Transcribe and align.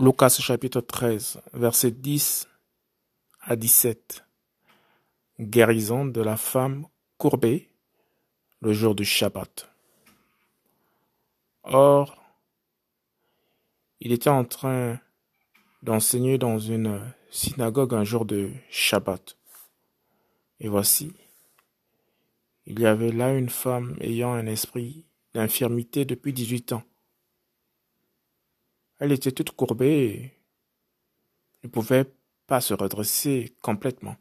Lucas 0.00 0.36
chapitre 0.38 0.80
13, 0.80 1.40
versets 1.54 1.90
10 1.90 2.46
à 3.40 3.56
17. 3.56 4.24
Guérison 5.40 6.04
de 6.04 6.20
la 6.20 6.36
femme 6.36 6.86
courbée 7.16 7.68
le 8.60 8.72
jour 8.72 8.94
du 8.94 9.04
Shabbat. 9.04 9.68
Or, 11.64 12.22
il 13.98 14.12
était 14.12 14.30
en 14.30 14.44
train 14.44 15.00
d'enseigner 15.82 16.38
dans 16.38 16.60
une 16.60 17.00
synagogue 17.32 17.92
un 17.92 18.04
jour 18.04 18.24
de 18.24 18.52
Shabbat. 18.70 19.36
Et 20.60 20.68
voici, 20.68 21.12
il 22.66 22.78
y 22.78 22.86
avait 22.86 23.10
là 23.10 23.34
une 23.34 23.50
femme 23.50 23.96
ayant 24.00 24.32
un 24.32 24.46
esprit 24.46 25.06
d'infirmité 25.34 26.04
depuis 26.04 26.32
dix-huit 26.32 26.72
ans. 26.72 26.84
Elle 28.98 29.12
était 29.12 29.32
toute 29.32 29.52
courbée 29.52 30.04
et 31.62 31.66
ne 31.66 31.68
pouvait 31.68 32.12
pas 32.46 32.60
se 32.60 32.74
redresser 32.74 33.56
complètement. 33.62 34.16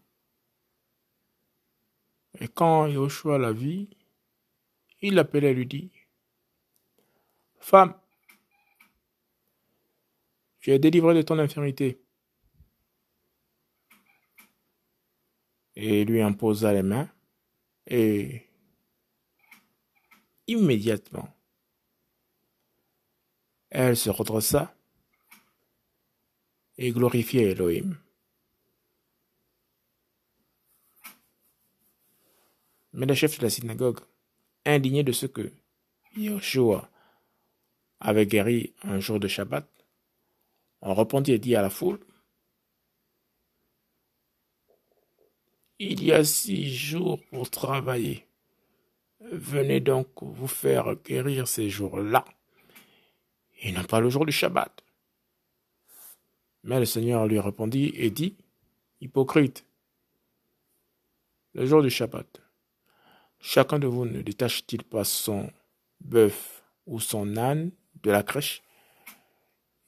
Et 2.39 2.47
quand 2.47 2.85
Yoshua 2.85 3.39
la 3.39 3.51
vit, 3.51 3.89
il 5.01 5.15
l'appelait 5.15 5.51
et 5.51 5.53
lui 5.53 5.65
dit 5.65 5.91
Femme, 7.59 7.99
tu 10.59 10.71
es 10.71 10.79
délivrée 10.79 11.15
de 11.15 11.21
ton 11.21 11.39
infirmité. 11.39 11.99
Et 15.75 16.05
lui 16.05 16.21
imposa 16.21 16.73
les 16.73 16.83
mains 16.83 17.09
et 17.85 18.47
immédiatement 20.47 21.36
elle 23.69 23.97
se 23.97 24.09
redressa 24.09 24.73
et 26.77 26.91
glorifiait 26.91 27.51
Elohim. 27.51 27.97
Mais 32.93 33.05
le 33.05 33.13
chef 33.13 33.37
de 33.37 33.43
la 33.43 33.49
synagogue, 33.49 33.99
indigné 34.65 35.03
de 35.03 35.11
ce 35.11 35.25
que 35.25 35.53
Yoshua 36.15 36.89
avait 37.99 38.25
guéri 38.25 38.73
un 38.83 38.99
jour 38.99 39.19
de 39.19 39.27
Shabbat, 39.27 39.67
en 40.81 40.93
répondit 40.93 41.33
et 41.33 41.39
dit 41.39 41.55
à 41.55 41.61
la 41.61 41.69
foule, 41.69 41.99
Il 45.79 46.03
y 46.03 46.11
a 46.11 46.23
six 46.23 46.73
jours 46.73 47.19
pour 47.29 47.51
travailler. 47.51 48.25
Venez 49.19 49.79
donc 49.79 50.07
vous 50.21 50.47
faire 50.47 50.95
guérir 50.95 51.47
ces 51.47 51.69
jours-là 51.69 52.25
et 53.59 53.71
non 53.71 53.83
pas 53.83 53.99
le 53.99 54.09
jour 54.09 54.25
du 54.25 54.31
Shabbat. 54.31 54.83
Mais 56.63 56.79
le 56.79 56.85
Seigneur 56.85 57.27
lui 57.27 57.39
répondit 57.39 57.91
et 57.95 58.09
dit, 58.09 58.37
Hypocrite, 58.99 59.65
le 61.53 61.65
jour 61.65 61.81
du 61.81 61.89
Shabbat, 61.89 62.41
chacun 63.39 63.79
de 63.79 63.87
vous 63.87 64.05
ne 64.05 64.21
détache-t-il 64.21 64.83
pas 64.83 65.03
son 65.03 65.51
bœuf 66.01 66.63
ou 66.85 66.99
son 66.99 67.37
âne 67.37 67.71
de 68.03 68.11
la 68.11 68.23
crèche 68.23 68.63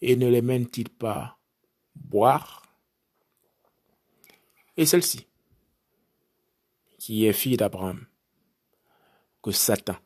et 0.01 0.15
ne 0.15 0.27
les 0.27 0.41
mène-t-il 0.41 0.89
pas 0.89 1.37
boire? 1.95 2.63
Et 4.77 4.85
celle-ci, 4.85 5.27
qui 6.97 7.25
est 7.25 7.33
fille 7.33 7.57
d'Abraham, 7.57 8.05
que 9.41 9.51
Satan 9.51 9.97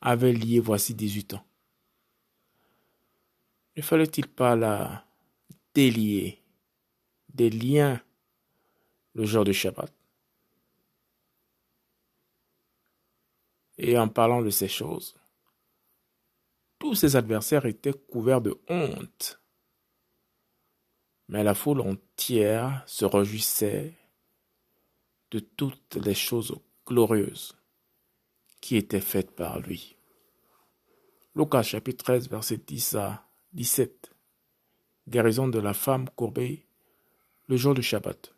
avait 0.00 0.32
lié 0.32 0.60
voici 0.60 0.94
dix-huit 0.94 1.34
ans, 1.34 1.44
ne 3.76 3.82
fallait-il 3.82 4.28
pas 4.28 4.56
la 4.56 5.04
délier 5.74 6.42
des 7.32 7.50
liens 7.50 8.00
le 9.14 9.24
jour 9.24 9.44
du 9.44 9.52
Shabbat? 9.52 9.92
Et 13.78 13.98
en 13.98 14.08
parlant 14.08 14.42
de 14.42 14.50
ces 14.50 14.68
choses, 14.68 15.16
tous 16.78 16.94
ses 16.94 17.16
adversaires 17.16 17.66
étaient 17.66 17.92
couverts 17.92 18.40
de 18.40 18.56
honte. 18.68 19.40
Mais 21.28 21.42
la 21.42 21.54
foule 21.54 21.80
entière 21.80 22.84
se 22.86 23.04
réjouissait 23.04 23.94
de 25.30 25.40
toutes 25.40 25.96
les 25.96 26.14
choses 26.14 26.54
glorieuses 26.86 27.56
qui 28.60 28.76
étaient 28.76 29.00
faites 29.00 29.34
par 29.34 29.58
lui. 29.58 29.96
Lucas 31.34 31.62
chapitre 31.62 32.04
13 32.04 32.28
verset 32.28 32.58
10 32.58 32.94
à 32.94 33.26
17. 33.54 34.10
Guérison 35.08 35.46
de 35.46 35.60
la 35.60 35.74
femme 35.74 36.08
courbée 36.16 36.66
le 37.46 37.56
jour 37.56 37.72
du 37.72 37.84
Shabbat. 37.84 38.34